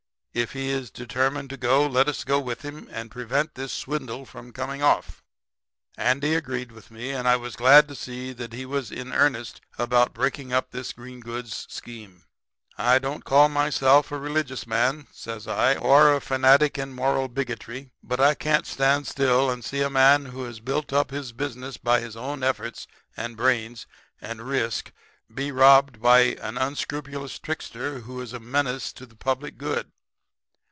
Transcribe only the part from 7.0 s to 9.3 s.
and I was glad to see that he was in